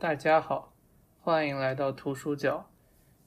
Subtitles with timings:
[0.00, 0.72] 大家好，
[1.20, 2.70] 欢迎来到图书角。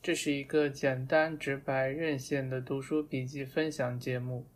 [0.01, 4.47] 这是一个简单直白、任性的读书笔记分享节目。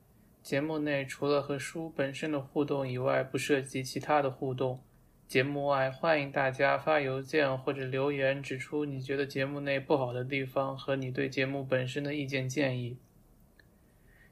[0.41, 4.81] 节目内除了和书本身的互动以外，不涉及其他的互动。
[5.27, 12.97] 节目外，欢迎大家发邮件或者留言，指出你觉得节目内不好的地方和你对节目本身的意见建议。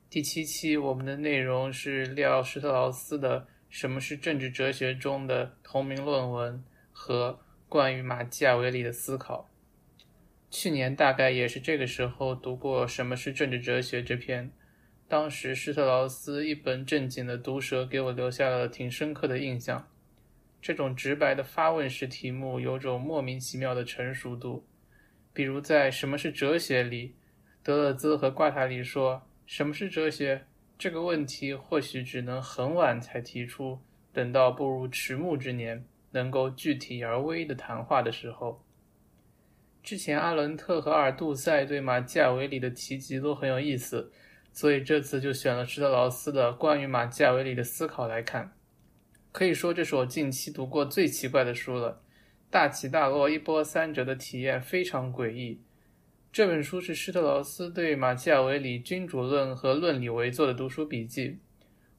[0.09, 7.41] 第七期，我们的内容是利奥施特劳斯的《什么是政治哲学》中的同名论文和。
[7.75, 9.49] 关于马基雅维里的思考，
[10.49, 14.49] 去年大概也是这个时候读过《什么是政治哲学》这篇，
[15.09, 19.89] 当时施特劳斯一本正经的毒舌给我留下了挺深刻的印象。
[20.61, 24.65] 这种直白的发问式题目有种莫名其妙的成熟度，
[25.33, 27.15] 比如在《什么是哲学》里，
[27.61, 30.45] 德勒兹和瓜塔里说：“什么是哲学？”
[30.79, 33.81] 这个问题或许只能很晚才提出，
[34.13, 35.83] 等到步入迟暮之年。
[36.15, 38.63] 能够具体而微的谈话的时候，
[39.83, 44.09] 之前阿伦特和阿尔杜塞对马基雅维里的提及都很有意思，
[44.53, 48.53] 所以这次就选了施特劳斯的《关于马基雅维里的思考》来看。
[49.33, 52.01] 可以说，这是我近期读过最奇怪的书了，
[52.49, 55.59] 大起大落、一波三折的体验非常诡异。
[56.31, 61.39] 这本书是施特劳斯对马基雅维里君主论和论理为做的读书笔记。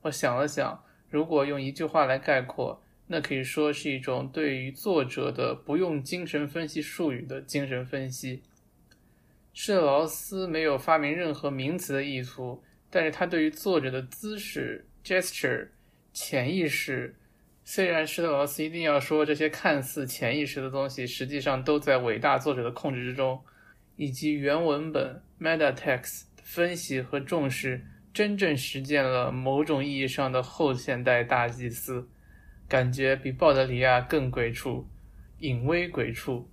[0.00, 2.82] 我想了想，如果用一句话来概括。
[3.08, 8.42] 那可以说是一种对于作者的不用精神分析术语的精神分析。
[9.52, 15.68] 施特劳斯没有发明任何名词的意图，但是他对于作者的姿势、gesture、
[16.12, 17.14] 潜意识，
[17.64, 23.40] 虽然施特劳斯一定要说这些看似潜意识的东西，实际上都在伟大作者的控制之中，
[23.96, 27.82] 以及原文本 meta text 分析和重视，
[28.12, 32.06] 真正实践了某种意义上的后现代大祭司。
[32.68, 34.86] 感觉比鲍德里亚更鬼畜，
[35.38, 36.50] 隐微鬼畜。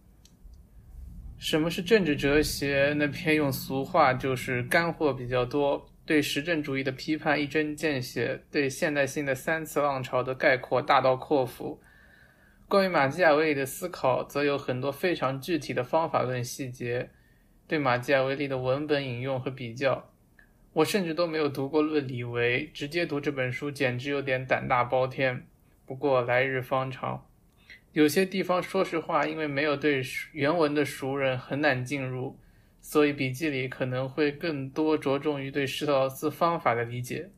[1.39, 2.93] 什么是政治哲学？
[2.97, 11.81] 那篇用俗话就是干货比较多，对实证主义的批判一针见血，对现代性的三次浪潮的概括大刀阔斧。
[12.69, 17.09] 关于马基雅维里的思考，则有很多非常具体的方法论细节，
[17.67, 20.09] 对马基雅维里的文本引用和比较。
[20.73, 25.45] 我甚至都没有读过《论理维》，直接读这本书简直有点胆大包天。
[25.93, 27.23] 不过来日方长，
[27.91, 30.01] 有些地方说实话，因为没有对
[30.31, 32.39] 原文的熟人，很难进入，
[32.81, 37.29] 所以笔记里可能会更多着重于对施特劳斯方法的理解。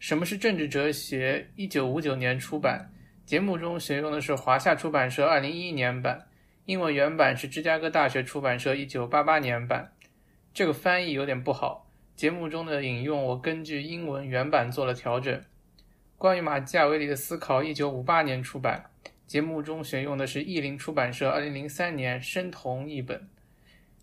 [0.00, 1.50] 什么是政治哲学？
[1.54, 2.90] 一九五九年出版，
[3.24, 6.26] 节目中选用的是华夏出版社二零一一年版，
[6.64, 9.92] 英文原版是芝加哥大学出版社一九八八年版。
[10.52, 15.40] 这个翻译有点不好，节目中的引用我根据英文原版做了调整。
[16.16, 18.90] 关于马基雅维里的思考，一九五八年出版。
[19.26, 23.28] 节目中选用的是译林出版社二零零三年生同译本，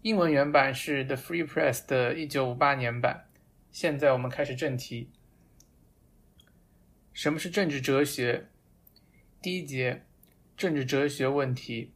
[0.02, 3.26] 英文原版是 The Free Press 的一九五八年版。
[3.72, 5.10] 现在我们开始正题。
[7.14, 8.48] 什么是政治哲学？
[9.42, 10.04] 第一节，
[10.58, 11.94] 政治哲学问题。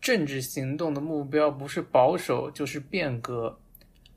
[0.00, 3.58] 政治行动的目标不是保守就是变革，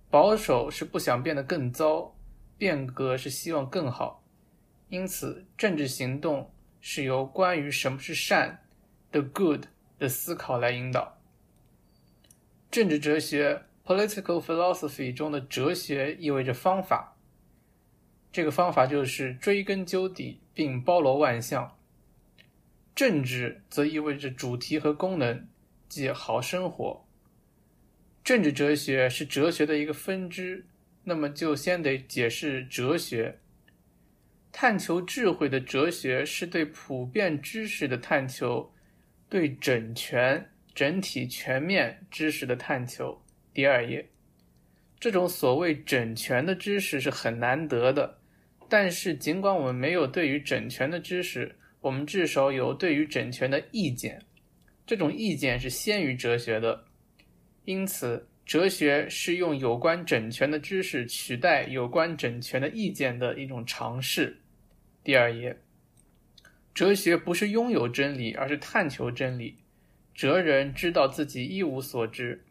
[0.10, 2.16] 保守是不想变得更糟，
[2.58, 4.25] 变革是希望更好。
[4.90, 8.64] 因此，政治行动是由关于什么是善
[9.12, 9.66] 的 good）
[9.98, 11.20] 的思考来引导。
[12.70, 17.18] 政治哲学 （political philosophy） 中的哲学意味着方法，
[18.32, 21.76] 这个方法就是追根究底并包罗万象。
[22.94, 25.48] 政治则意味着主题和功能，
[25.90, 27.06] 即好生活。
[28.24, 30.66] 政治哲学是哲学的一个分支，
[31.04, 33.40] 那么就先得解释哲学。
[34.58, 38.72] 探求智慧的哲学是对普遍知识的探求，
[39.28, 43.22] 对整全、整体、全面知识的探求。
[43.54, 44.08] 第二页，
[44.98, 48.18] 这种所谓整全的知识是很难得的，
[48.70, 54.18] 但是尽管我们没有对于整全的知识，我们至少有对于整全的意见。
[54.88, 56.86] 这种意见是先于哲学的，
[57.66, 64.38] 因此，哲学是用有关整全的知识取代有关整全的意见的一种尝试。
[65.06, 65.62] 第二页，
[66.74, 69.58] 哲学不是拥有真理，而是探求真理。
[70.16, 72.44] 哲人知道自己一无所知。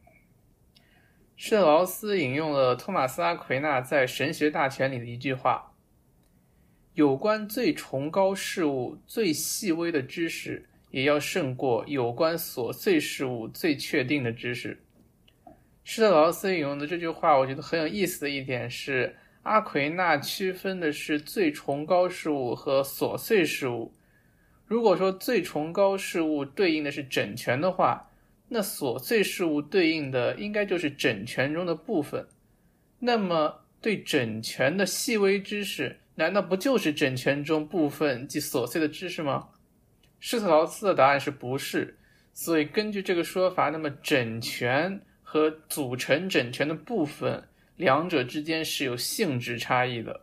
[1.34, 5.74] 施特劳斯引用了托马斯·阿奎那在《神学大全》里的一句话
[6.94, 14.80] ：“有关最崇高事物最细微的知识，也要胜过有关琐碎事物最确定的知识。”
[15.82, 19.16] 施特劳斯引用的这句话，我觉得很有意思的一点是。
[19.44, 23.92] 阿奎那区分的是最崇高事物和琐碎事物，
[24.66, 28.10] 如果说最崇高事物对应的是整全的话，
[28.48, 32.26] 那琐碎事物对应的应该就是整全中的部分。
[32.98, 39.48] 那么，对整全的细微知识，难道不就是整全中部分即琐碎的知识吗？
[40.20, 41.98] 施特劳斯的答案是不是。
[42.32, 47.44] 所以，根据这个说法，那么整全和组成整全的部分，
[47.76, 50.22] 两者之间是有性质差异的。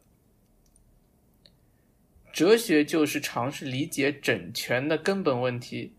[2.31, 5.93] 哲学就是尝试理解整全的根本问题，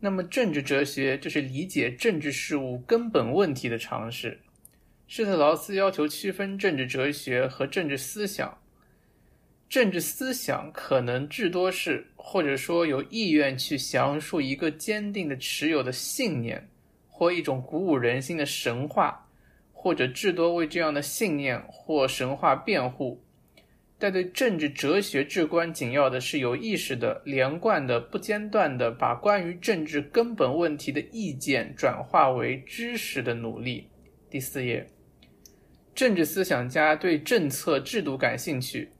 [0.00, 4.40] 那么政治哲学就是理解政治事物根本问题的尝试。
[5.06, 8.58] 施特劳斯要求区分政治哲学和政治思想。
[9.68, 16.66] 政治思想可能至多是，或者说有意愿去详述一个坚定的持有的信念，
[17.06, 19.27] 或一种鼓舞人心的神话，
[19.80, 23.22] 或者至多为这样的信念或神话辩护。
[23.96, 33.88] 但对政治哲学至关紧要的是有意识的、连贯的、不间断的把关于政治根本问题的意见转化为知识的努力。
[34.28, 34.86] 第四页，
[35.94, 38.90] 政治思想家对政策制度感兴趣，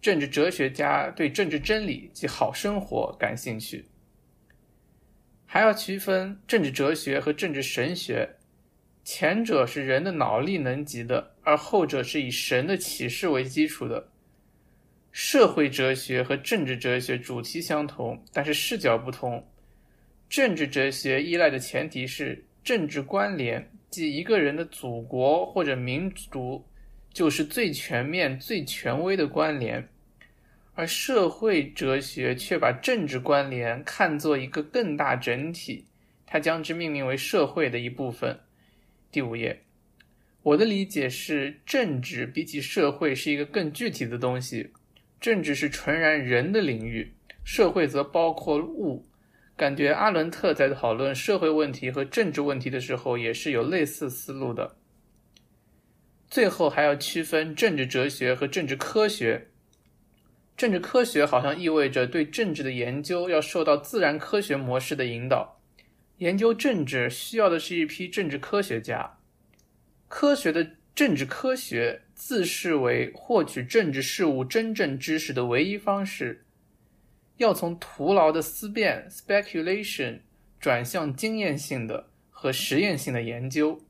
[0.00, 3.84] 政治哲学家对政治真理及好生活感兴趣。
[5.46, 8.28] 还要区分政治哲学和政治神学，
[9.10, 14.06] 前者是人的脑力能及的，而后者是以神的启示为基础的。
[15.12, 19.42] 社会哲学和政治哲学主题相同，但是视角不同。
[20.28, 26.62] 政治哲学依赖的前提是政治关联，即一个人的祖国或者民族
[27.10, 29.82] 就是最全面、最权威的关联；
[30.74, 35.86] 而社会哲学却把政治关联看作一个更大整体，
[36.26, 38.38] 它将之命名为社会的一部分。
[39.10, 39.64] 第五页，
[40.42, 44.70] 我的理解是，政治比起社会是一个更具体的东西。
[45.20, 49.06] 政治是纯然人的领域，社会则包括物。
[49.56, 54.76] 感觉阿伦特在讨论社会问题和政治问题的时候，也是有类似思路的。
[56.28, 59.48] 最后还要区分政治哲学和政治科学。
[60.56, 65.57] 政治科学好像意味着对政治的研究要受到自然科学模式的引导，
[66.18, 69.18] 研究政治需要的是一批政治科学家。
[70.06, 72.02] 科学的政治科学。
[72.18, 76.44] 自视为获取政治事物真正知识的唯一方式，
[77.36, 80.18] 要从徒劳的思辨 （speculation）
[80.58, 83.80] 转向经验性的和实验性的研究。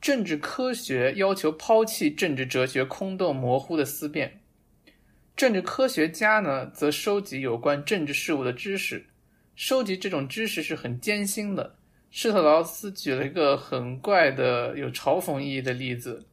[0.00, 4.40] 政治科学要求抛弃政治哲学空洞模糊的思辨。
[5.34, 9.06] 政治科学家呢，则收集有关政治事务的知识。
[9.56, 11.76] 收集这种知识是很艰辛的。
[12.10, 16.26] 施特劳斯举了一个很怪的、有嘲讽意义的例子。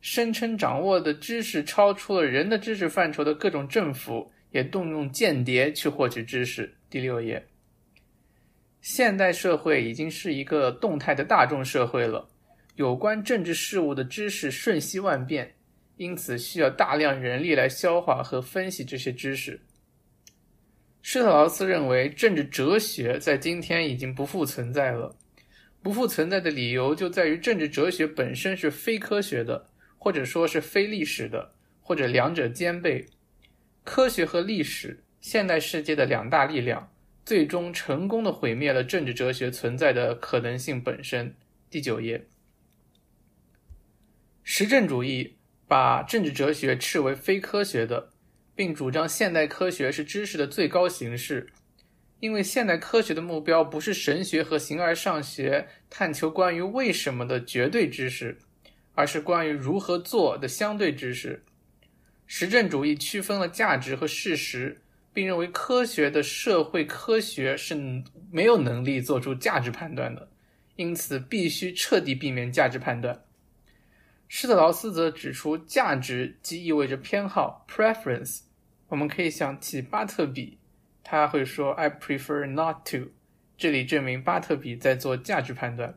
[0.00, 6.72] 声称掌握的知识超出了人的知识范畴的各种政府，也动用间谍去获取知识。
[6.88, 7.44] 第六页，
[8.80, 12.28] 现代社会已经是一个动态的大众社会了，
[12.76, 15.54] 有关政治事务的知识瞬息万变，
[15.96, 19.60] 因此需要大量人力来消化和分析这些知识。
[21.02, 25.16] 施特劳斯认为，政治哲学在今天已经不复存在了。
[25.82, 29.66] 不复存在的理由就在于政治哲学本身是非科学的。
[30.00, 31.52] 或者说是非历史的，
[31.82, 33.04] 或者两者兼备。
[33.82, 36.92] 科学和历史，现代世界的两大力量，
[37.26, 41.34] 最终成功的毁灭了政治哲学存在的可能性本身。
[41.68, 42.28] 第九页，
[44.44, 45.36] 实证主义
[45.66, 48.12] 把政治哲学斥为非科学的，
[48.58, 51.46] 并主张现代科学是知识的最高形式，
[52.18, 58.36] 因为现代科学的目标不是神学和形而上学探求关于为什么的绝对知识。
[58.94, 61.44] 而是关于如何做的相对知识。
[62.26, 67.76] 实证主义区分了价值和事实，并认为科学的社会科学是
[68.28, 70.28] 没有能力做出价值判断的，
[70.74, 73.22] 因此必须彻底避免价值判断。
[74.26, 78.40] 施特劳斯则指出，价值即意味着偏好 （preference）。
[78.88, 80.58] 我们可以想起巴特比，
[81.04, 83.10] 他会说 “I prefer not to”，
[83.56, 85.96] 这里证明巴特比在做价值判断。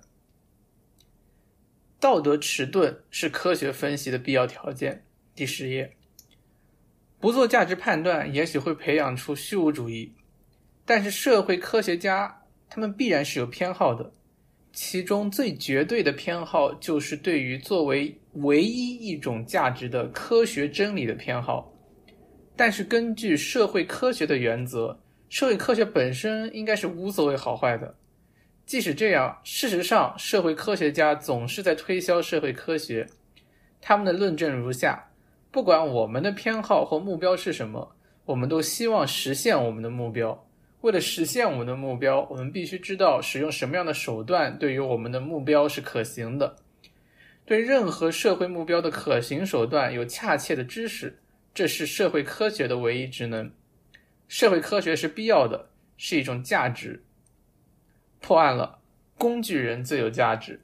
[1.99, 5.05] 道德迟钝是科学分析的必要条件。
[5.33, 5.95] 第十页，
[7.19, 10.13] 不做价值判断，也许会培养出虚无主义。
[10.83, 14.11] 但是社会科学家他们必然是有偏好的，
[14.73, 21.71] 其中最绝对的偏好就是对于作为唯一一种价值的科学真理的偏好。
[22.63, 24.95] 但是根据社会科学的原则，
[25.29, 27.95] 社会科学本身应该是无所谓好坏的。
[28.67, 33.07] 即使这样，事实上，社会科学家总是在推销社会科学。
[33.81, 35.03] 他们的论证如下：
[35.49, 40.47] 不管我们的偏好或目标是什么，我们都希望实现我们的目标。
[40.81, 46.55] 为了实现我们的目标，我们必须知道使用什么样的手段对于我们的目标是可行的。
[47.43, 51.17] 对任何社会目标的可行手段有恰切的知识，
[51.53, 53.51] 这是社会科学的唯一职能。
[54.27, 57.03] 社会科学是必要的，是一种价值。
[58.19, 58.79] 破案了，
[59.17, 60.61] 工具人最有价值。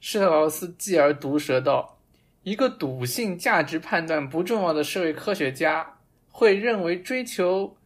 [0.00, 1.98] 施特劳斯继而毒舌道
[2.44, 5.98] ：“一个笃信价值判断不重要的社会科学家，
[6.30, 7.76] 会认为追求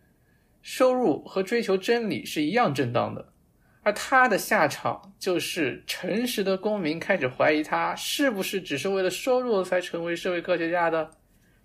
[0.61, 3.33] 收入和追求真理是一样正当的。”
[3.83, 11.11] 而他的下场就是，诚实的公民开始怀疑他是不是只是为了收入才成为社会科学家的。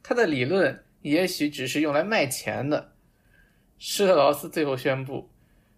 [0.08, 2.94] 他的理论也许只是用来卖钱的。
[3.80, 5.32] 施特劳斯最后宣布，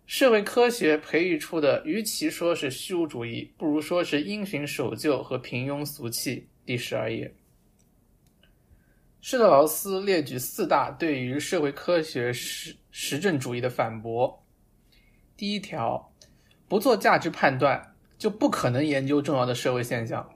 [0.06, 6.50] 社会科学培育出的，与其说是虚无主义，不如说是因循守旧和平庸俗气。
[6.66, 7.34] 第十二页，
[9.22, 14.46] 施特劳斯列举四大对于社会科学实实证主义的反驳。
[15.38, 16.12] 第一条。
[16.70, 20.30] 不做价值判断，就不可能研究重要的社会现象。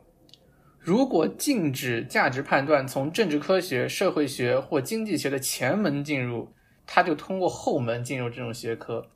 [0.84, 6.52] 如果禁止价值判断从政治科学、社会学或经济学的前门进入，
[6.88, 9.12] 他就通过后门进入这种学科。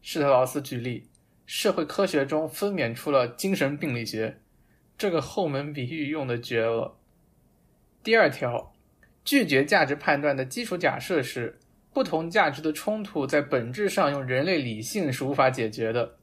[0.00, 1.10] 施特劳斯举例，
[1.44, 4.40] 社会科学中分娩出了精神病理学，
[4.96, 6.96] 这个后门比喻用的绝了。
[8.02, 8.72] 第二条，
[9.22, 11.58] 拒绝价值判断的基础假设是，
[11.92, 16.16] 不同价值的冲突在本质上用人类理性是无法解决的。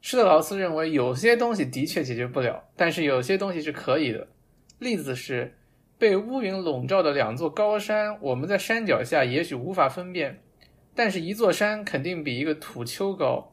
[0.00, 4.28] 施特劳斯认为，有些东西的确解决不了，但是有些东西是可以的。
[4.78, 5.56] 例子是
[5.98, 10.40] 被乌云笼罩的两座高山，我们在山脚下也许无法分辨，
[10.94, 13.50] 但是一座山肯定比一个土丘高。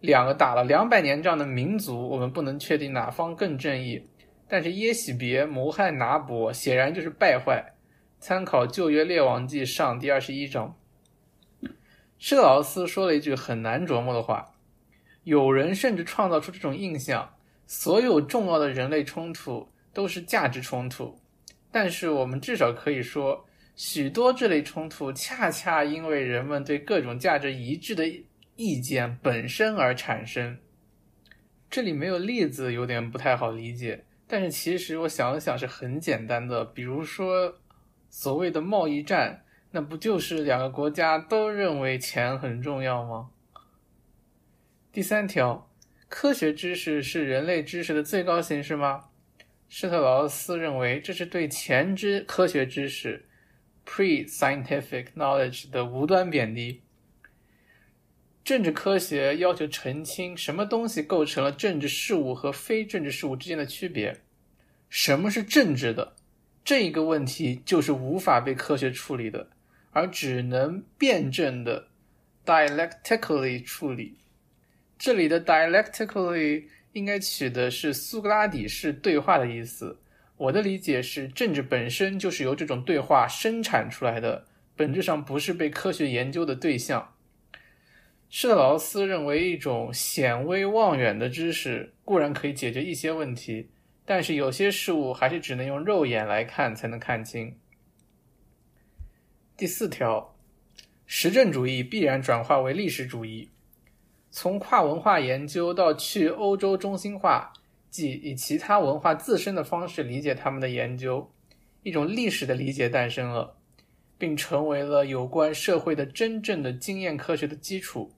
[0.00, 4.08] 两个打了两百年仗的民族，我们不能确定哪方更正义，
[4.48, 7.74] 但是耶喜别谋害拿伯显然就是败坏。
[8.20, 10.76] 参考《旧约列王记上》第二十一章。
[12.18, 14.54] 施特劳斯说了一句很难琢磨的话。
[15.28, 17.34] 有人甚至创造出这种印象：
[17.66, 21.20] 所有重要的人类冲突都是价值冲突。
[21.70, 23.44] 但是我们至少可以说，
[23.76, 28.08] 许多这类冲突恰恰因为人们对各种价值一致的
[28.56, 30.56] 意见本身而产生。
[31.68, 34.06] 这里没有例子，有点不太好理解。
[34.26, 36.64] 但是其实我想了想，是很简单的。
[36.64, 37.54] 比如说，
[38.08, 43.28] 所谓的贸易战，那不就是两个国家都认为钱很重要吗？
[44.90, 45.70] 第三条，
[46.08, 49.10] 科学知识是人类知识的最高形式吗？
[49.68, 53.26] 施特劳斯认为这是对前知科学知识
[53.84, 56.80] （pre-scientific knowledge） 的无端贬低。
[58.42, 64.22] 政治科学要求澄清什么东西构成了政治事物和非政治事物之间的区别，
[64.88, 66.16] 什么是政治的，
[66.64, 69.50] 这一个问题就是无法被科学处理的，
[69.90, 71.88] 而只能辩证的
[72.46, 74.16] （dialectically） 处理。
[74.98, 80.00] 这里的 dialectically 应该取的是苏格拉底式对话的意思。
[80.36, 87.14] 我的理解是，政治本身就是由这种对话生产出来的，本质上不是被科学研究的对象。
[88.28, 93.70] 施特劳斯认为，一种显微望远的知识固然可以解决一些问题，
[94.04, 97.56] 但是有些事物还是只能用肉眼来看才能看清。
[99.56, 100.36] 第四条，
[101.06, 103.50] 实证主义必然转化为历史主义。
[104.30, 107.52] 从跨文化研究到去欧洲中心化，
[107.90, 111.30] 即以其他文化自身的方式理解他们的研究，
[111.82, 113.56] 一种历史的理解诞生了，
[114.18, 118.12] 并成为了有关社会的真正的经验科学的基础。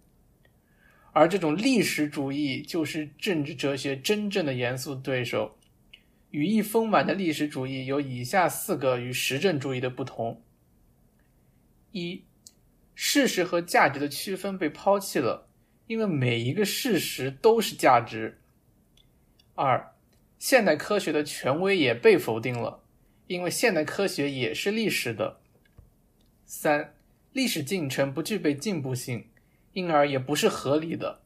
[1.12, 5.56] 而这种历史主义就是政治哲学真正的严肃对手。
[6.30, 10.40] 语义丰满的历史主义有以下四个与实证主义的不同：
[11.90, 12.24] 一、
[12.94, 15.49] 事实和价值的区分被抛弃了。
[15.90, 18.38] 因为每一个事实都是价值。
[19.56, 19.92] 二，
[20.38, 22.84] 现代科学的权威也被否定了，
[23.26, 25.40] 因为现代科学也是历史的。
[26.46, 26.94] 三，
[27.32, 29.24] 历史进程不具备进步性，
[29.72, 31.22] 因而也不是合理的。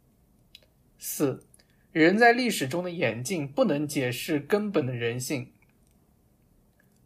[0.98, 1.44] 四，
[1.92, 5.52] 人在历史中的演进不能解释根本的人性。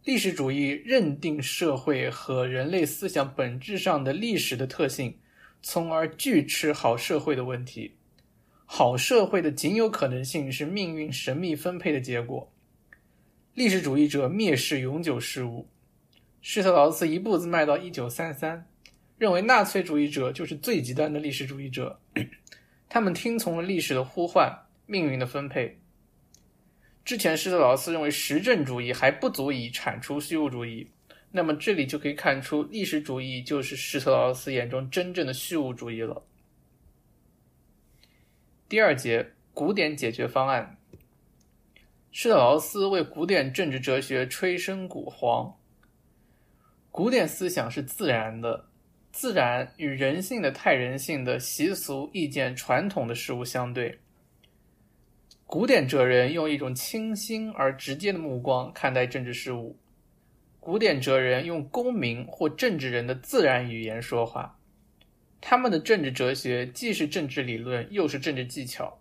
[0.05, 5.17] 历史主义认定社会和人类思想本质上的历史的特性。
[5.61, 7.95] 从而拒斥好社会的问题。
[8.65, 12.51] 好社会的仅有可能性是命运神秘分配的结果。
[13.55, 15.67] 历史主义者蔑视永久事物。
[16.41, 18.65] 施特劳斯一步子迈到一九三三，
[19.17, 21.99] 认为纳粹主义者就是最极端的历史主义者。
[22.87, 25.79] 他们听从了历史的呼唤，命运的分配。
[27.03, 30.87] 之前施特劳斯认为实证主义还不足以铲除虚无主义，
[31.31, 36.23] 那么这里就可以看出，历史主义就是施特劳斯眼中真正的虚无主义了。
[38.67, 40.77] 第二节，古典解决方案。
[42.11, 45.55] 施特劳斯为古典政治哲学吹笙鼓簧。
[46.89, 48.65] 古典思想是自然的，
[49.11, 53.99] 自然与人性的太人性的习俗、意见、传统的事物相对。
[55.45, 59.77] 古典哲人用一种清新而直接的目光看待政治事务。
[60.59, 64.59] 古典哲人用公民或政治人的自然语言说话，
[65.39, 68.99] 他们的政治哲学既是政治理论，又是政治技巧。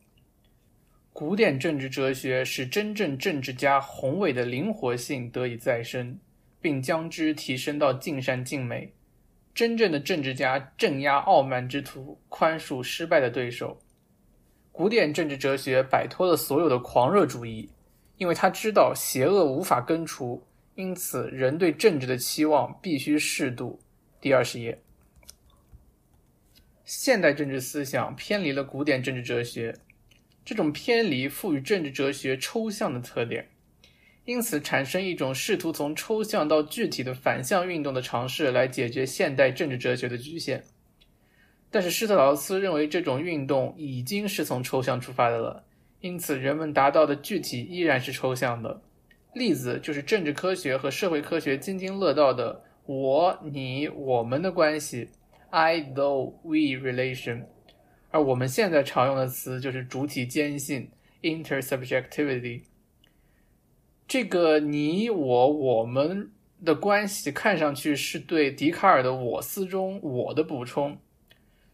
[1.12, 6.16] 古典政治哲学使真正政治家宏伟的灵活性得以再生，
[6.60, 8.94] 并将之提升到尽善尽美。
[9.52, 13.76] 真正的政治家镇压傲慢之徒，宽恕失败的对手。
[14.70, 17.68] 古典政治哲学摆脱了所有的狂热主义，
[18.16, 20.40] 因为他知道邪恶无法根除。
[20.78, 23.80] 因此，人对政治的期望必须适度。
[24.20, 24.80] 第二十页，
[26.84, 29.74] 现代政治思想偏离了古典政治哲学，
[30.44, 33.48] 这种偏离赋予政治哲学抽象的特点，
[34.24, 40.62] 因此产生一种试图从抽象到具体的反向运动的尝试来解决现代政治哲学的局限。
[41.72, 45.64] 但是，施特劳斯认为这种运动已经是从抽象出发的了，
[46.00, 48.80] 因此人们达到的具体依然是抽象的。
[49.38, 55.08] 例子就是政治科学和社会科学津津乐道的“我、你、我们的关系
[55.50, 57.44] ”（I, though We relation），
[58.10, 60.90] 而我们现在常用的词就是主体坚信
[61.22, 62.62] （intersubjectivity）。
[64.06, 66.32] 这个“你、我、我们
[66.64, 70.98] 的关系”看上去是对笛卡尔的“我思”中“我的”补充。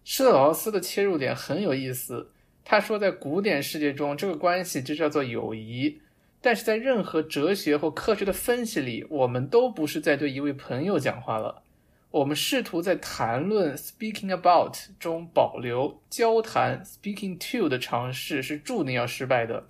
[0.04, 2.30] 施特劳斯的切入点很有意思，
[2.62, 6.00] 他说，在古典世界中，这个关系就叫做友谊。
[6.44, 11.62] 但是在任何哲学或科学的分析里，我们都不是在对一位朋友讲话了。
[12.10, 19.66] 我们试图在谈论 （speaking about） 中保留交谈 （speaking to） 的尝试是注定要失败的。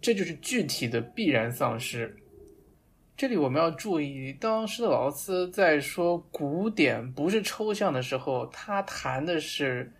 [0.00, 2.14] 这就是具体的必然丧失。
[3.16, 9.92] 这里我们要注意，当施特劳斯在说古典不是抽象的时候，他谈的是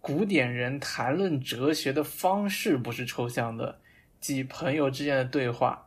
[0.00, 3.78] 古典人谈论哲学的方式不是抽象的。
[4.20, 5.86] 及朋友之间的对话。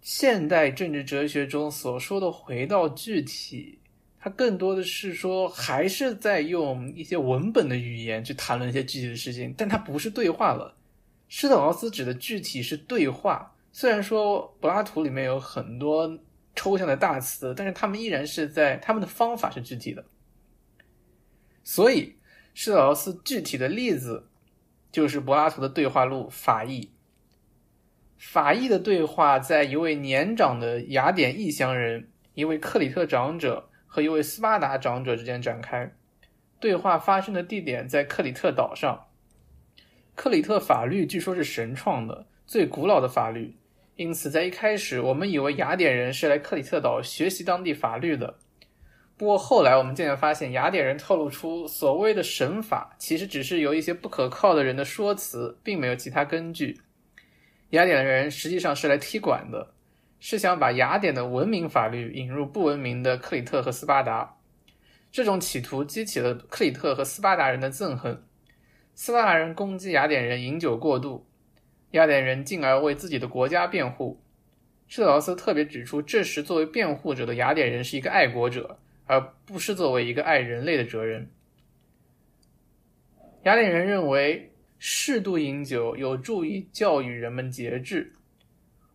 [0.00, 3.78] 现代政治哲学中所说的“回到具体”，
[4.18, 10.76] 它更多的是说还是在用一些文本的语言去谈论一些具体的事情，但它不是对话了。
[11.28, 16.18] 施特劳斯指的具体是对话，虽然说柏拉图里面有很多
[16.56, 20.04] 抽象的大词，但是他们依然是在他们的方法是具体的。
[21.62, 22.16] 所以，
[22.54, 24.28] 施特劳斯具体的例子。
[24.92, 26.82] 就是柏拉图的对话录《法意》。
[28.16, 35.92] 法意的对话在一位年长的雅典异乡人、一位克里特长者和一位斯巴达长者之间展开。
[36.60, 39.06] 对话发生的地点在克里特岛上。
[40.14, 43.56] 克里特法律据说是神创的，最古老的法律，
[43.96, 48.38] 因此在一开始我们以为雅典人是来克里特岛学习当地法律的。
[49.16, 56.80] 不过后来，我们渐渐发现，雅典人透露出所谓的神法，其实只是由一些不可靠的人的说辞，并没有其他根据。
[57.70, 59.72] 雅典人实际上是来踢馆的，
[60.18, 64.36] 是想把雅典的文明法律引入不文明的克里特和斯巴达。
[65.12, 68.24] 这种企图激起了克里特和斯巴达人的憎恨。
[68.94, 71.26] 斯巴达人攻击雅典人饮酒过度，
[71.92, 74.20] 雅典人进而为自己的国家辩护。
[74.88, 78.78] 施特劳斯特别指出，这时作为辩护者的雅典人是一个爱国者。
[79.06, 81.30] 而不是作为一个爱人类的哲人。
[83.44, 88.12] 雅典人认为适度饮酒有助于教育人们节制。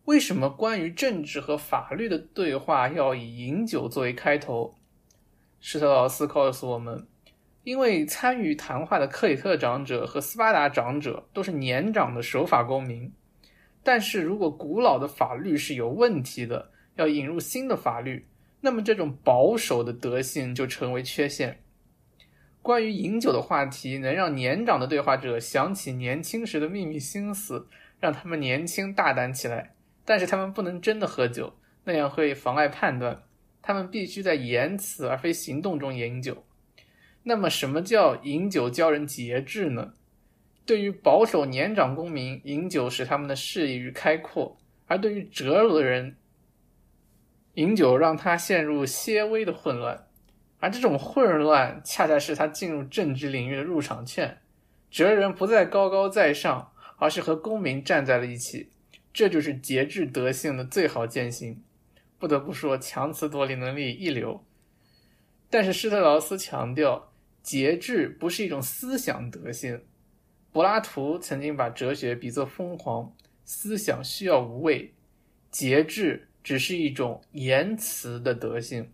[0.05, 4.75] 为什么关于政治和法律的对话要以饮酒作为开头？
[5.59, 7.05] 施特劳斯告诉我们，
[7.63, 13.11] 因为参与谈话的克里特长者和斯巴达长者都是年长的守法公民，
[13.83, 18.25] 但是如果古老的法律是有问题的，要引入新的法律。
[18.61, 21.61] 那么，这种保守的德性就成为缺陷。
[22.61, 27.67] 关于饮酒的话题，能让年长的对话者想起年轻时的秘密心思，
[27.99, 29.73] 让他们年轻大胆起来。
[30.03, 31.53] 但是，他们不能真的喝酒，
[31.85, 33.23] 那样会妨碍判断。
[33.61, 36.45] 他们必须在言辞而非行动中饮酒。
[37.23, 39.93] 那么，什么叫饮酒教人节制呢？
[40.65, 46.17] 对于保守年长公民，饮酒使他们的视野与开阔；而对于折辱的人，
[47.57, 50.07] 饮酒让他陷入些微的混乱，
[50.59, 54.37] 而这种混乱恰恰是他进入政治领域的入场券。
[54.91, 58.69] 哲人不再高高在上，而是和公民站在了一起，
[59.11, 61.63] 这就是节制德性的最好践行。
[62.19, 64.45] 不得不说强词夺理能力一流。
[65.49, 69.83] 但是施特劳斯强调，节制不是一种思想德性。
[70.51, 73.11] 柏拉图曾经把哲学比作疯狂，
[73.43, 74.93] 思想需要无畏，
[75.49, 78.89] 节制只是一种言辞的德性。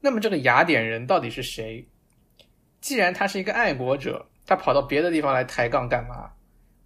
[0.00, 1.86] 那么这个雅典人到底是谁？
[2.80, 6.30] 既然他是一个爱国者，他跑到别的地方来抬杠干嘛？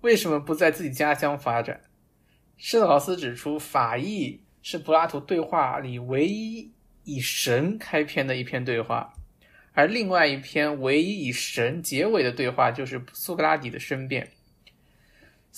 [0.01, 1.81] 为什么不在自己家乡发展？
[2.57, 6.69] 施特劳斯指出，法义是柏拉图对话里唯一
[7.05, 9.15] 以神开篇的一篇对话，
[9.75, 14.29] 而另外一篇唯一以神结尾的对话就是苏格拉底的申辩。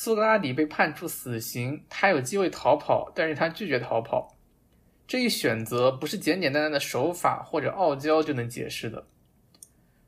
[0.03, 4.35] 苏格拉底被判处死刑，他有机会逃跑，但是他拒绝逃跑。
[5.07, 9.05] 这一选择不是简简单单的手法或者傲娇就能解释的。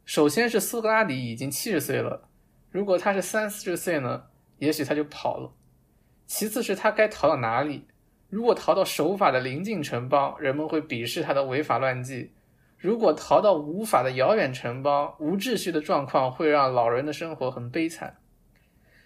[0.06, 2.26] 首先是苏格拉底已经七十岁了，
[2.70, 4.22] 如果他是三四十岁呢，
[4.60, 5.52] 也许他就跑了。
[6.26, 7.86] 其次是他该逃到哪里？
[8.30, 12.30] 如果逃到守法的邻近城邦，人们会鄙视他的违法乱纪；
[12.78, 18.16] 如果逃到无法的遥远城邦，无秩序的状况会让老人的生活很悲惨。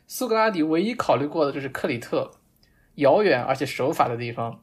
[0.06, 2.30] 苏格拉底唯一考虑过的就是克里特，
[2.96, 4.62] 遥远而且守法的地方。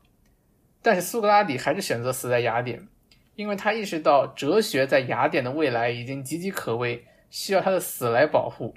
[0.81, 2.87] 但是苏格拉底还是选择死在雅典，
[3.35, 8.75] 因为他意识到哲学在雅典的未来已经岌岌可危，需要他的死来保护。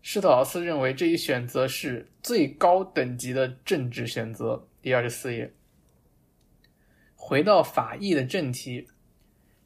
[0.00, 4.68] 施特劳斯认为这一选择是最高等级的政治选择。
[4.80, 5.52] 第二十四页，
[7.14, 8.88] 回到法义的正题，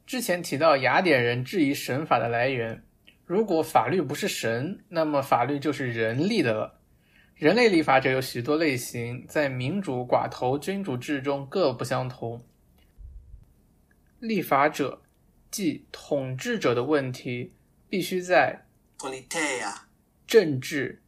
[0.05, 2.83] 之前提到雅典人质疑神法的来源，
[3.25, 6.79] 如果法律不是神，那么法律就是人立的了。
[7.35, 12.45] 人类立法者有许多类型，在民主、寡头、君主制中各不相同。
[14.19, 15.01] 立法者，
[15.49, 17.53] 即统治者的问题，
[17.89, 18.65] 必须在
[20.27, 21.01] 政治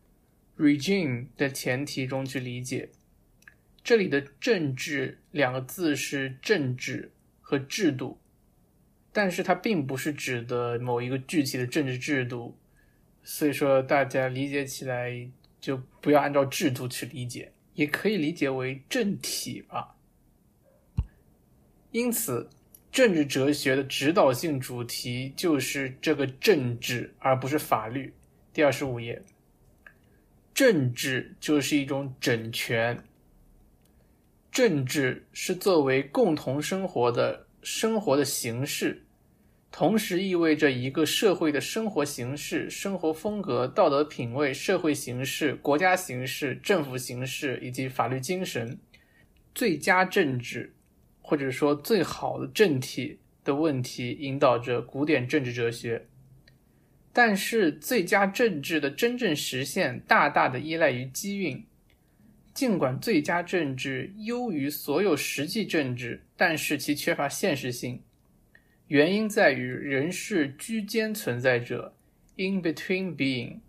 [0.58, 2.90] （regime） 的前提中去理解。
[3.84, 8.20] 这里的“政治”两个字是政治和制度，
[9.16, 12.58] 但是它并不是指的某一个具体的政治制度，
[13.24, 15.32] 所以说大家理解起来。
[15.62, 19.96] 就不要按照制度去理解，也可以理解为政体吧。
[21.90, 22.48] 因此，
[22.92, 28.14] 政治哲学的指导性主题就是这个政治，而不是法律。
[28.54, 29.20] 第二十五页，
[30.54, 33.04] 政治就是一种整全。
[34.52, 39.04] 政治是作为共同生活的生活的形式。
[39.78, 48.80] 同时意味着一个社会的生活形式、生活风格、道德品味、社会形式、国家形式、政府形式以及法律精神，
[49.54, 50.74] 最佳政治，
[51.22, 56.08] 或者说最好的政体的问题，引导着古典政治哲学。
[57.12, 61.62] 但是，最佳政治的真正实现，大大的依赖于机运。
[62.54, 68.02] 尽管最佳政治优于所有实际政治，但是其缺乏现实性。
[68.88, 71.96] 原因在于人是居间存在者
[72.38, 73.60] ，in between being，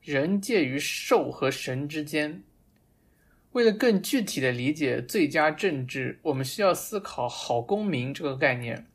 [0.00, 2.42] 人介于兽和神之间。
[3.52, 8.86] 为了更具体的理解最佳政治，我们需要思考“好公民”这个概念。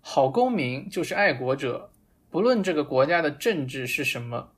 [0.00, 1.90] 好公民就是爱国者，
[2.30, 4.52] 不论这个国家的政治是什么。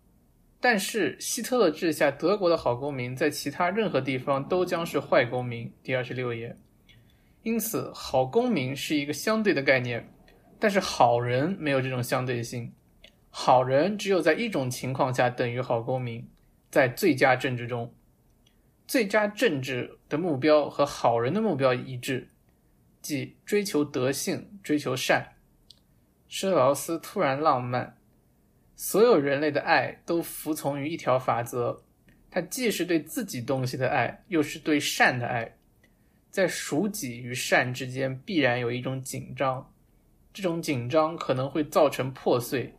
[0.61, 5.73] 但是希特勒治下德国的好公民，在其他任何地方都将是坏公民。
[5.83, 6.57] 第二十六页。
[7.46, 10.12] 因此，好公民是一个相对的概念，
[10.59, 12.72] 但是好人没有这种相对性。
[13.30, 16.28] 好人只有在一种情况下等于好公民，
[16.72, 17.94] 在最佳政治中。
[18.88, 22.28] 最佳政治的目标和好人的目标一致，
[23.00, 25.35] 即追求德性、追求善。
[26.26, 27.96] 施特劳斯突然浪漫，
[28.74, 31.80] 所有人类的爱都服从于一条法则，
[32.28, 35.56] 它既是对自己东西的爱，又是对善的爱。
[36.37, 39.72] 在属己与善之间必然有一种紧张，
[40.35, 42.75] 这种紧张可能会造成破碎，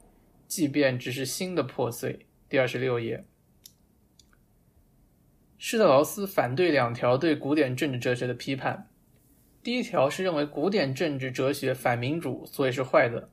[0.48, 2.28] 即便只是新的破碎。
[2.48, 3.26] 第二十六页，
[5.58, 8.91] 施特劳斯反对两条对古典政治哲学的批判。
[9.63, 13.32] 第一条是认为古典政治哲学反民主，所以是坏的。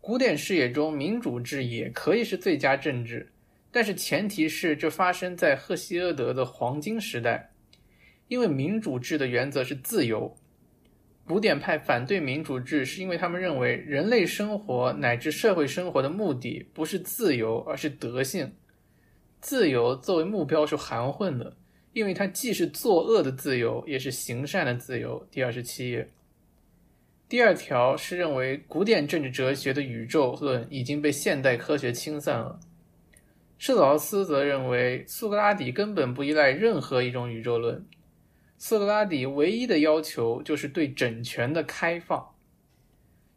[0.00, 3.32] 古典视野中，民主制也可以是最佳政治，
[3.72, 7.50] 但是前提是这发生在赫西俄德的黄金时代。
[8.28, 10.36] 因为民主制的原则是自由，
[11.26, 18.52] 古典派反对民主制，是因为他们认为人类生活乃至社会生活的目的不是自由，而是德性。
[19.40, 21.56] 自由作为目标是含混的，
[21.92, 25.26] 因为它既是作恶的自由，也是行善的自由。
[25.30, 26.08] 第二十七页，
[27.28, 32.58] 第二条是认为古典政治哲学的宇宙论已经被现代科学清算了。
[33.58, 37.84] 施劳斯则认为苏格拉底根本不依赖任何一种宇宙论。
[38.58, 42.34] 苏格拉底唯一的要求就是对整全的开放。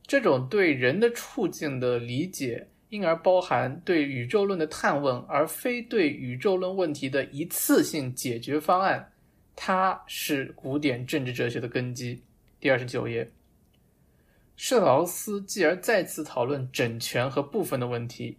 [0.03, 9.13] 这种对人的处境的理解，因而包含对宇宙论的探问，而非对宇宙论问题的一次性解决方案。
[9.55, 12.23] 它是古典政治哲学的根基。
[12.59, 13.31] 第二十九页，
[14.55, 18.37] 舍劳斯继而再次讨论整全和部分的问题。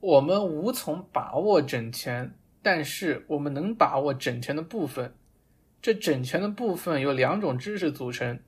[0.00, 5.14] 我们无从把握整全，但是我们能把握整全的部分。
[5.84, 8.38] 这整全的部分由两种知识组成。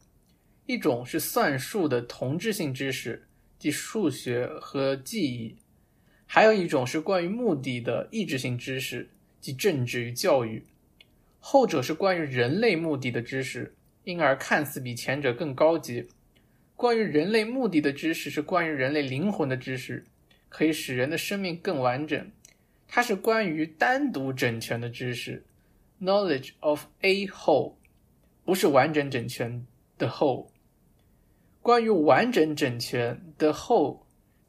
[0.65, 3.27] 一种是算术的同质性知识，
[3.59, 5.57] 即数学和记忆；
[6.25, 10.65] 还有一种是关于目的的意志性知识，即政治与教育。
[11.39, 16.09] 后者是关于人类目的的知识，因而看似比前者更高级。
[16.75, 20.07] 关于人类目的的知识是关于人类灵魂的知识，
[20.49, 22.31] 可以使人的生命更完整。
[22.89, 25.45] 它是关于单独整全的知识
[26.01, 27.75] ，knowledge of a whole，
[28.45, 29.67] 不是完整整全
[29.99, 30.49] 的 whole。
[31.63, 34.01] 关于完整整全的 whole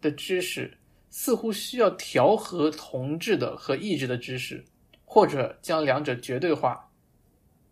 [0.01, 0.77] 的知识，
[1.09, 4.63] 似乎需要调和同质的和异质的知识，
[5.03, 6.91] 或者将两者绝对化。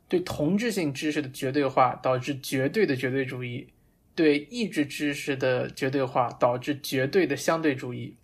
[0.08, 3.68] 对同质性知识的绝对化导致绝对的绝对主义，
[4.14, 8.16] 对异质知识的绝对化导致绝对的相对主义。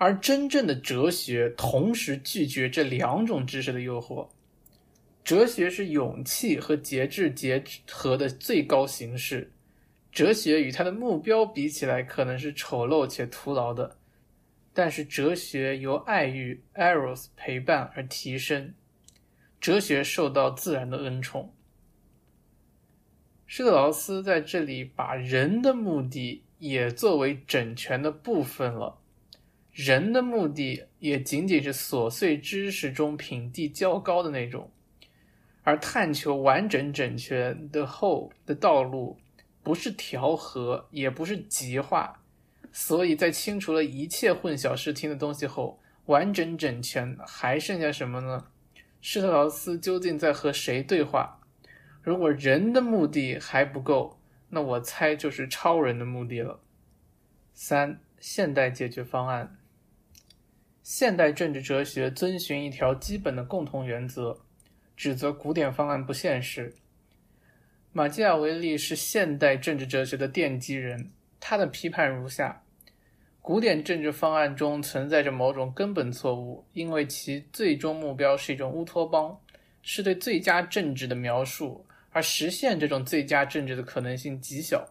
[0.00, 4.28] 而真正的哲学同时拒绝这两种知识的诱惑。
[5.22, 9.52] 哲学是勇气和节制结合的最高形式。
[10.10, 13.98] 哲学与它的目标比起来，可能是丑陋且徒劳的，
[14.72, 18.72] 但是哲学由爱欲 （eros） 陪伴而提升。
[19.60, 21.54] 哲学受到自然的恩宠。
[23.46, 28.99] 施特劳斯在这里把人的目的也作为整全的部分了，
[29.72, 34.70] 人的目的也仅仅是琐碎知识中品地较高的那种，
[35.62, 39.18] 而探求完整整全的后的道路。
[39.62, 42.22] 不是调和，也不是极化，
[42.72, 48.46] 所以在清除了一切混淆视听的东西后，完整整全还剩下什么呢？
[49.02, 51.40] 施特劳斯究竟在和谁对话？
[52.02, 56.60] 如果人的目的还不够，那我猜就是超人的目的了。
[57.52, 59.58] 三、现代解决方案。
[60.82, 64.38] 现代政治哲学遵循一条基本的共同原则，
[64.96, 66.74] 指责古典方案不现实。
[67.92, 72.62] 马基雅维利是现代政治哲学的奠基人，他的批判如下：
[73.42, 79.38] 古典政治方案中存在着某种根本错误，因为其最终目标是一种乌托邦，
[79.82, 84.86] 是对最佳政治的描述，而实现这种最佳政治的可能性极小。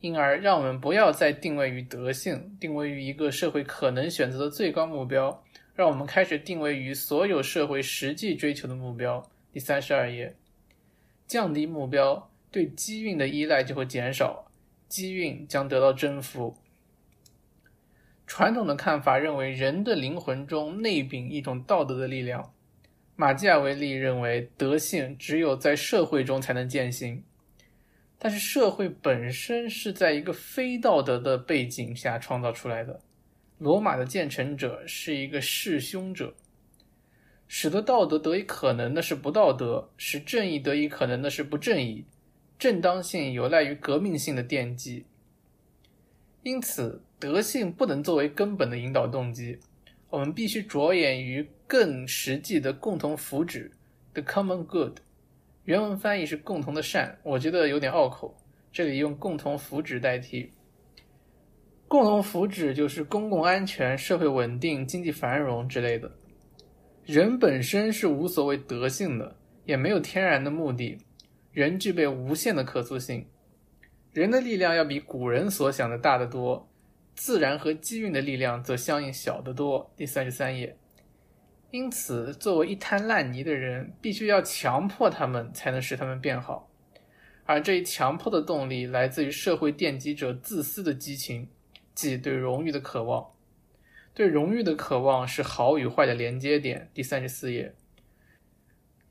[0.00, 5.42] 因而，让我们不要再定位于德性，定位于一个社会可能选择的最高目标，
[5.74, 9.28] 让我们开始定位于所有社会实际追求的目标。
[9.52, 10.34] 第三十二页。
[11.26, 14.48] 降低目标，对机运的依赖就会减少，
[14.86, 16.56] 机运将得到征服。
[18.28, 22.52] 传统的看法认为，人的灵魂中内禀一种道德的力量。
[23.16, 27.24] 马基雅维利认为，德性只有在社会中才能践行，
[28.18, 33.00] 但是社会本身是在一个非道德的背景下创造出来的。
[33.58, 36.34] 罗马的建成者是一个弑兄者。
[37.48, 42.04] 使得道德得以可能的是不道德，使正义得以可能的是不正义。
[42.58, 45.04] 正当性有赖于革命性的奠基，
[46.42, 49.60] 因此德性不能作为根本的引导动机。
[50.08, 53.70] 我们必须着眼于更实际的共同福祉
[54.14, 54.98] （the common good）。
[55.66, 58.32] 原文翻译是“共同的善”，我觉得有点拗口，
[58.70, 60.48] 这里用“共同福祉”代替。
[61.88, 66.08] 共同福祉就是公共安全、社会稳定、经济繁荣之类的。
[67.04, 70.98] 人本身是无所谓德性的，也没有天然的目的。
[71.50, 73.26] 人具备无限的可塑性，
[74.12, 76.68] 人的力量要比古人所想的大得多，
[77.14, 79.92] 自然和机运的力量则相应小得多。
[79.96, 80.76] 第三十三页。
[81.70, 86.70] 因此，作为一滩烂泥的人，必须要强迫他们，才能使他们变好。
[87.44, 91.48] 而这一强迫的动力来自于社会奠基者自私的激情，
[91.94, 93.32] 即对荣誉的渴望。
[94.14, 96.88] 对荣誉的渴望是好与坏的连接点。
[96.94, 97.74] 第三十四页，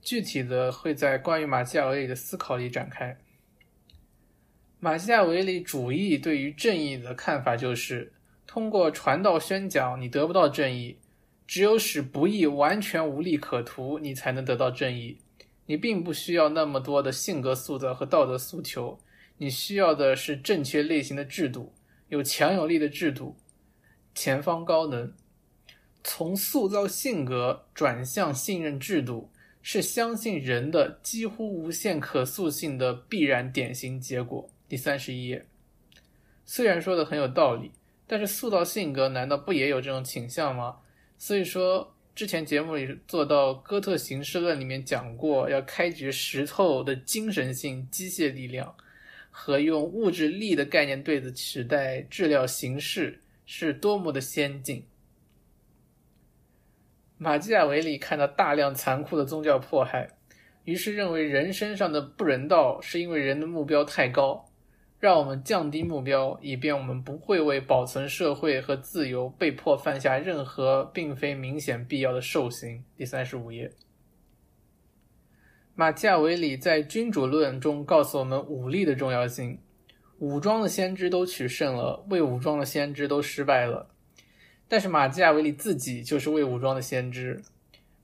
[0.02, 3.18] 具体的会在关于马基雅维利的思考里展开。
[4.80, 8.14] 马基雅维利主义对于正义的看法就是：
[8.48, 10.98] 通过传道宣讲，你得不到正义；
[11.48, 15.20] 只有使不义完全无利可图，你才能得到正义。
[15.68, 19.00] 你并不需要那么多的性格塑造和道德诉求，
[19.38, 21.74] 你需要的是正确类型的制度，
[22.10, 23.36] 有强有力的制度。
[24.14, 25.14] 前方高能，
[26.04, 29.32] 从塑造性格转向信任制度，
[29.62, 34.48] 是相信人的几乎无限可塑性的必然典型结果。
[34.70, 35.46] 第三十一页，
[36.46, 37.72] 虽然说的很有道理，
[38.08, 40.78] 但是塑造性格难道不也有这种倾向吗？
[41.18, 48.76] 所以说，之前节目里做到哥特形式论里面讲过，要开掘石头的精神性机械力量，
[49.32, 54.86] 和用物质力的概念对子取代质料形式，是多么的先进。
[57.18, 60.10] 马基雅维里看到大量残酷的宗教迫害，
[60.66, 64.50] 于是认为人身上的不人道是因为人的目标太高，
[65.00, 72.84] 让我们降低目标，以便我们不会为保存社会和自由被迫犯下任何并非明显必要的兽行。
[72.96, 73.72] 第三十五页，
[75.76, 79.60] 马基雅维里在《君主论》中告诉我们武力的重要性：
[80.20, 83.90] 武装的先知都取胜了，未武装的先知都失败了。
[84.68, 87.44] 但是马基雅维里自己就是未武装的先知。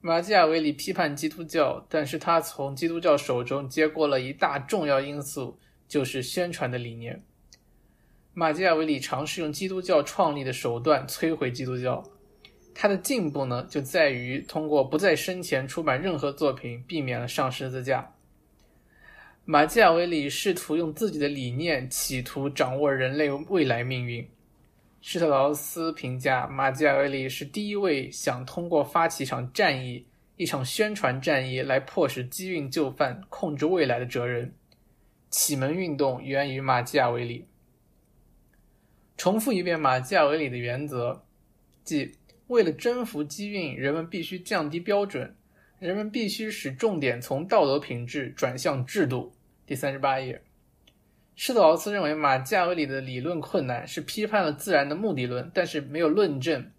[0.02, 5.58] 马基雅维里批判基督教，但是他从基督教手中接过了一大重要因素，
[5.92, 7.22] 就是宣传的理念。
[8.34, 12.02] 马基雅维里尝试用基督教创立的手段摧毁基督教。
[12.74, 18.14] 他的进步呢，就在于通过不在生前出版任何作品，避免了上十字架。
[19.44, 24.26] 马基雅维里试图用自己的理念，企图掌握人类未来命运。
[25.02, 30.06] 施特劳斯评价马基雅维里是第一位想通过发起一场战役、
[30.38, 34.54] 一场宣传战役来迫使机运就范、控制未来的哲人。
[35.32, 37.48] 启蒙运动源于马基雅维里。
[39.18, 41.24] 重复一遍马基雅维里的原则，
[41.84, 42.16] 即
[42.48, 45.34] 为了征服机运，人们必须降低标准，
[45.80, 49.32] 人们必须使重点从道德品质转向制度。
[49.66, 50.42] 第三十八页。
[51.38, 56.70] 施特劳斯认为马基雅维里的理论困难是批判了自然的目的论，但是没有论证，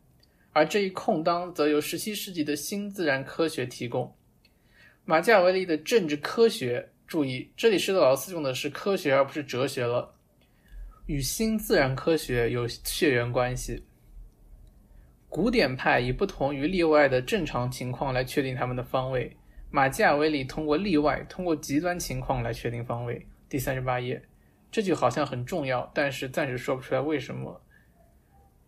[0.53, 4.15] 而这一空当则由17世纪的新自然科学提供。
[5.07, 10.15] 马基雅维里的政治科学，注意这里施特劳斯用的是科学而不是哲学了，
[11.05, 13.85] 与新自然科学有血缘关系。
[15.29, 19.37] 古典派以不同于例外的正常情况来确定他们的方位，
[19.71, 23.27] 马基雅维里通过例外，通过极端情况来确定方位。
[23.47, 24.23] 第三十八页。
[24.71, 27.61] 这句好像很重要，但是暂时说不出来为什么。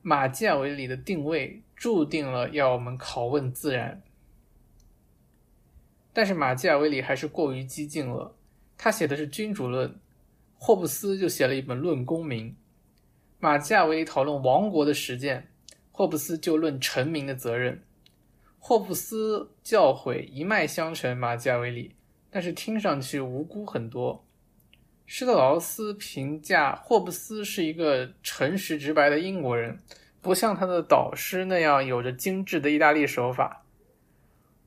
[0.03, 4.03] 马基雅维里的定位注定了要我们拷问自然，
[6.15, 8.35] 但是马基雅维里还是过于激进了。
[8.79, 9.95] 他写的是君主论，
[10.57, 12.57] 霍布斯就写了一本论公民。
[13.39, 15.49] 马基雅维里讨论王国的实践，
[15.93, 17.83] 霍布斯就论臣民的责任。
[18.59, 21.97] 霍布斯教诲一脉相承，马基雅维里，
[22.31, 24.25] 但是听上去无辜很多。
[25.05, 29.79] 施特劳斯评价霍布斯是一个诚实直白的英国人，
[30.23, 33.64] 不像他的导师那样有着精致的意大利手法。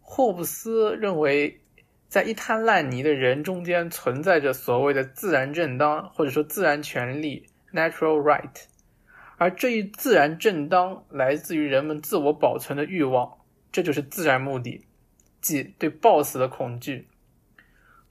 [0.10, 1.60] 霍布斯认为，
[2.08, 8.64] 在一滩烂泥的人中间存在着所谓的自然正当，或者说自然权利 （natural right），
[9.38, 13.38] 而这一自然正当来自于人们自我保存的欲望，
[13.70, 14.86] 这就是自然目的，
[15.41, 17.10] 即对暴死的恐惧。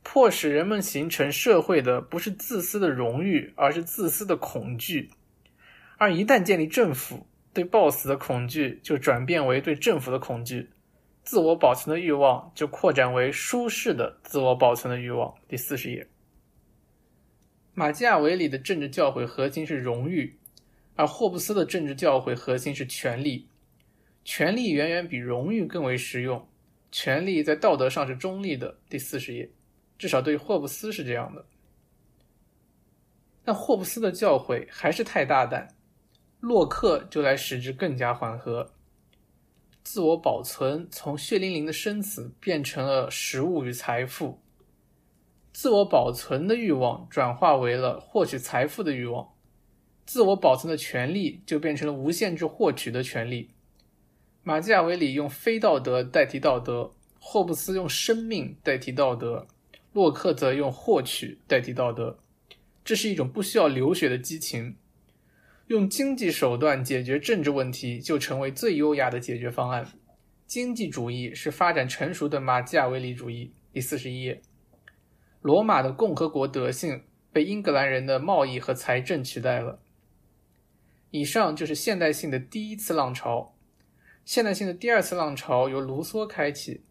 [0.03, 5.11] 迫使人们形成社会的不是自私的荣誉，而是自私的恐惧。
[5.97, 10.69] 而一旦建立政府，对暴死的恐惧就转变为对政府的恐惧，
[11.27, 15.35] 自我保存的欲望就扩展为舒适的自我保存的欲望。
[15.49, 16.07] 第四十页，
[17.75, 20.39] 马基雅维里的政治教诲核心是荣誉，
[20.95, 23.49] 而霍布斯的政治教诲核心是权力。
[24.25, 26.49] 权力远远比荣誉更为实用，
[26.93, 28.79] 权力在道德上是中立的。
[28.89, 29.51] 第四十页。
[29.99, 31.45] 至少对霍布斯是这样的，
[33.43, 35.75] 但霍布斯的教诲还是太大胆，
[36.39, 38.76] 洛克就来使之更加缓和。
[39.87, 44.41] 自我保存从血淋淋的生死变成了食物与财富，
[45.53, 49.33] 自我保存的欲望转化为了获取财富的欲望，
[50.05, 53.53] 自我保存的权利就变成了无限制获取的权利。
[54.43, 59.47] 马基雅维里用非道德代替道德，霍布斯用生命代替道德。
[59.93, 62.19] 洛克则用获取代替道德，
[62.85, 64.75] 这是一种不需要流血的激情。
[65.69, 69.85] 用经济手段解决政治问题，就成为最优雅的解决方案。
[70.47, 73.53] 经济主义是发展成熟的马基雅维里主义。
[73.73, 74.41] 第四十一页，
[75.43, 77.03] 罗马的共和国德性
[77.33, 79.81] 被英格兰人的贸易和财政取代了。
[81.11, 83.57] 以上就是现代性的第一次浪潮。
[84.25, 86.83] 现代性的第二次浪潮由卢梭开启。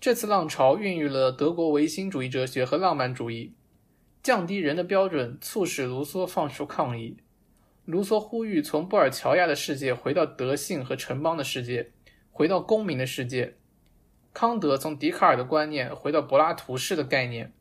[0.00, 3.54] 这次浪潮孕育了德国唯心主义哲学和浪漫主义，
[4.20, 7.18] 降低人的标准，促使卢梭放出抗议。
[7.84, 11.90] 卢梭呼吁从布尔乔亚的世界回到德性和城邦的世界，
[12.30, 13.56] 回到公民的世界。
[14.32, 17.52] 康德从笛卡尔的观念回到柏拉图式的概念，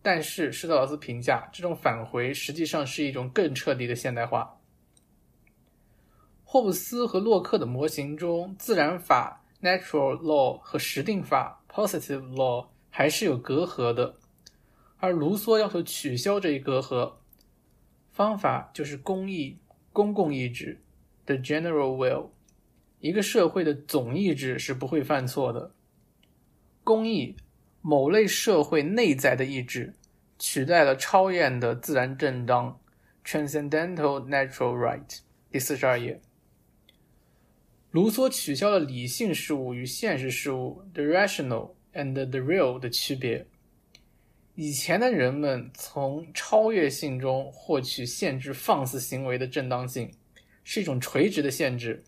[0.00, 4.58] 但是施特劳斯评价这种返回实际上是一种更彻底的现代化。
[6.42, 14.14] 霍布斯和洛克的模型中，自然法 （natural law） 和实定法 （positive law） 还是有隔阂的，
[14.98, 17.12] 而卢梭要求取消这一隔阂，
[18.16, 19.58] 方法就是公义、
[19.92, 20.80] 公共意志
[21.26, 22.30] （the general will）。
[22.98, 25.70] 一个社会的总意志是不会犯错的。
[26.82, 27.36] 公益，
[27.82, 29.92] 某类社会内在的意志，
[30.38, 32.80] 取代了超验的自然正当
[33.22, 35.18] （transcendental natural right）。
[35.50, 36.18] 第四十二页。
[37.90, 43.46] 卢梭取消了理性事物与现实事物 （the rational and the real） 的区别。
[44.58, 50.10] 以前的人们从超越性中获取限制放肆行为的正当性，
[50.64, 52.02] 是一种垂直的限制；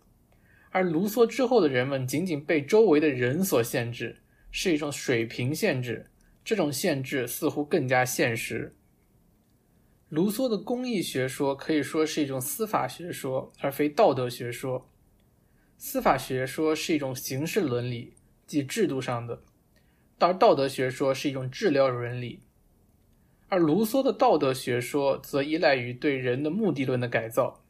[0.70, 4.20] 而卢梭之后的人们仅仅被周围的人所限制，
[4.50, 6.06] 是一种水平限制。
[6.42, 8.74] 这种限制似乎更加现实。
[10.08, 14.88] 卢梭的公益学说可以说是一种司法学说，而非道德学说。
[15.76, 18.14] 司法学说是一种形式伦理，
[18.46, 19.42] 即制度上的；
[20.18, 22.42] 而道德学说是一种治疗伦理。
[23.48, 27.62] 而卢梭的道德学说则依赖于对人的目的论的改造。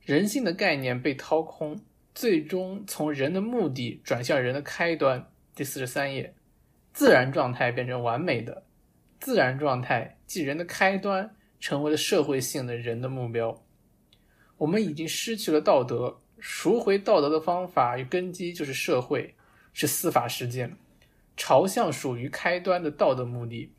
[0.00, 1.80] 人性的概念被掏空，
[2.14, 5.30] 最终从人的目的转向人的开端。
[5.54, 6.34] 第四十三页，
[6.92, 8.64] 自然状态变成完美的，
[9.20, 13.62] 自然状态即人的开端，成为了社会性的人的目标。
[14.56, 16.20] 我们已经失去了道德。
[16.40, 19.34] 赎回道德的方法与根基就是社会，
[19.72, 20.76] 是司法实践，
[21.36, 23.72] 朝向属于开端的道德目的。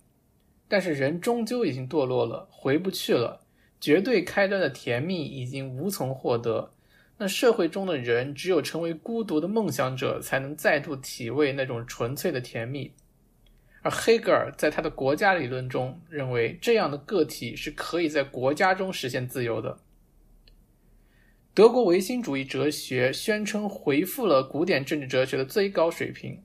[0.67, 3.41] 但是人终究已经堕落了，回不去了。
[3.79, 6.71] 绝对开端的甜蜜已经无从获得。
[7.17, 12.91] 那社会中的人只有成为孤独的梦想者，才能再度体味那种纯粹的甜蜜。
[13.83, 19.77] 而黑格尔在他的国家理论中认为，这样的个体是可以在国家中实现自由的。
[21.53, 26.41] 德国唯心主义哲学宣称回复了古典政治哲学的最高水平。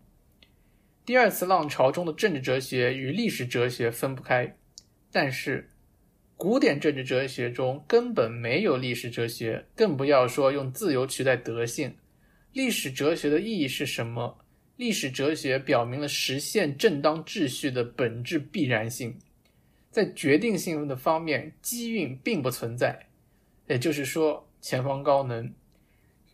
[1.05, 4.57] 第二次浪潮中的政治哲学与历史哲学分不开，
[5.11, 5.69] 但是
[6.37, 11.97] 古典政治哲学中根本没有历史哲学，更不要说用自由取代德性。
[12.53, 14.39] 历史哲学的意义是什么？
[14.77, 19.19] 历史哲学表明了实现正当秩序的本质必然性，
[19.91, 23.07] 在决定性的方面，机运并不存在。
[23.67, 24.47] 也就是说。
[24.63, 25.55] 前方高能，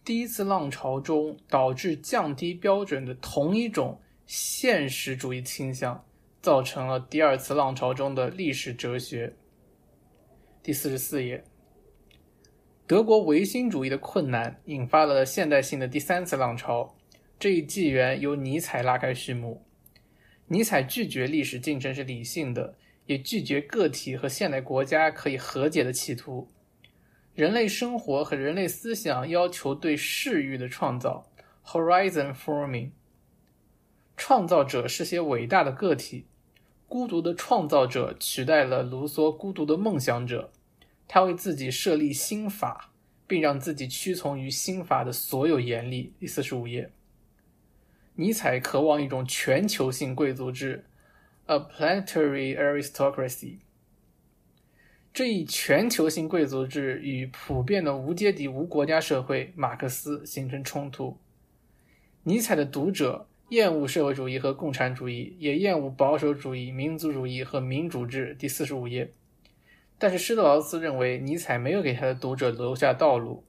[0.05, 6.05] 第一次浪潮中导致降低标准的同一种现实主义倾向，
[6.43, 9.35] 造成了第二次浪潮中的历史哲学。
[10.63, 11.45] 第四十四页，
[12.89, 16.97] 德国唯心主义的困难引发了现代性的第三次浪潮，
[17.39, 19.65] 这一纪元由尼采拉开序幕。
[20.49, 26.49] 尼采拒绝历史进程是理性的，也拒绝个体和现代国家可以和解的企图。
[27.35, 31.31] 人类生活和人类思想要求对视域的创造
[31.65, 32.91] （horizon forming）。
[34.17, 36.27] 创造者是些伟大的个体，
[36.89, 40.51] 孤独的创造者取代了卢梭孤独的梦想者。
[41.09, 42.91] 他为自己设立新法，
[43.29, 46.13] 并让自己屈从于新法的所有严厉。
[46.19, 46.91] 第四十五页，
[48.17, 50.85] 尼采渴望一种全球性贵族制
[51.47, 53.59] （a planetary aristocracy）。
[55.15, 61.17] 这一全球性贵族制与普遍的无阶级无国家社会马克思形成冲突。
[62.25, 68.37] 尼采的读者厌恶社会主义和共产主义，也厌恶保守主义、民族主义和民主制。
[68.39, 69.13] 第四十五页。
[69.99, 73.45] 但是施特劳斯认为尼采没有给他的读者留下道路。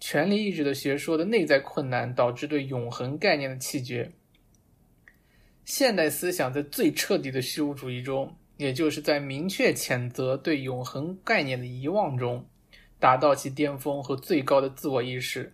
[0.00, 4.12] 权力意志的学说的内在困难导致对永恒概念的弃绝。
[5.64, 8.36] 现代思想在最彻底的虚无主义中。
[8.58, 12.44] 也就是在明确谴责对永恒概念的遗忘中，
[12.98, 15.52] 达到其巅峰和最高的自我意识。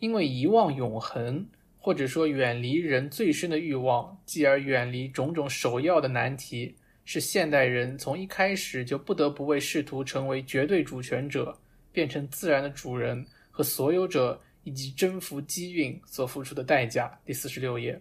[0.00, 1.46] 因为遗忘永恒，
[1.84, 6.74] 或者说远离人最深的欲望，继而远离种种首要的难题，
[7.04, 11.54] 是现代人从一开始就不得不为试图成为绝对主权者、
[11.92, 17.20] 变成自然的主人和所有者以及征服机运所付出的代价。
[17.22, 18.00] 第四十六页，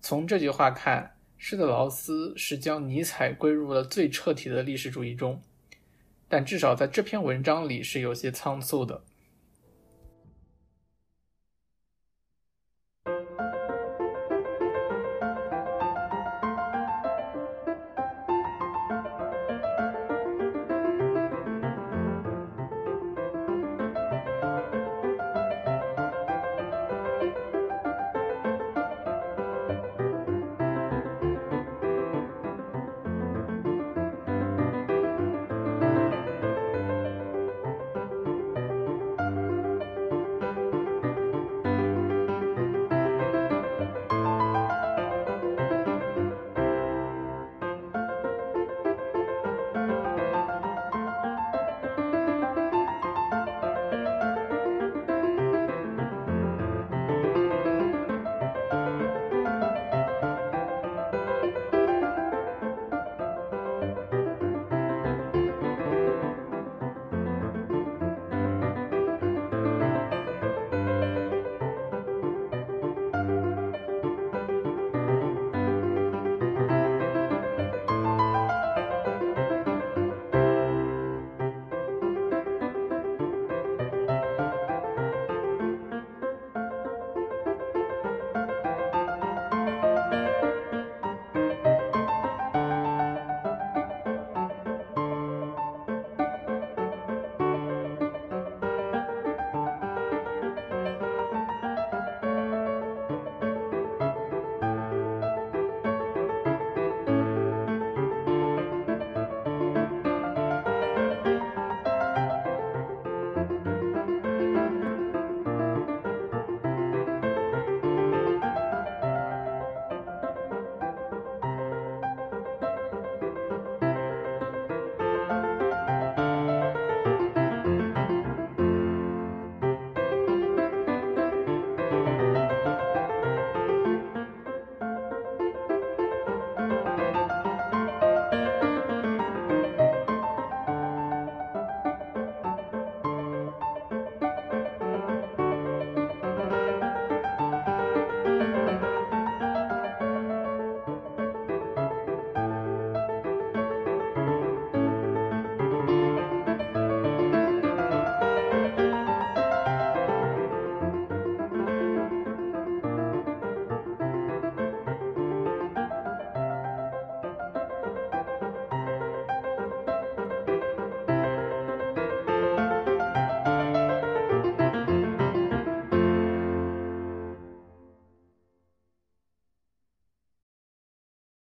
[0.00, 1.12] 从这句话看。
[1.38, 5.42] 施特劳斯是将尼采归入了最彻底的历史主义中，
[6.28, 9.02] 但至少在这篇文章里是有些仓促的。